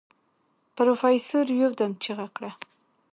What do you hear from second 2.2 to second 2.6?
کړه.